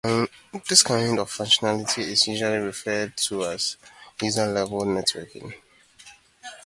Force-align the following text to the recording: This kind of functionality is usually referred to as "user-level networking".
This 0.67 0.81
kind 0.81 1.19
of 1.19 1.29
functionality 1.29 1.99
is 1.99 2.25
usually 2.27 2.57
referred 2.57 3.15
to 3.17 3.45
as 3.45 3.77
"user-level 4.19 4.81
networking". 4.85 5.53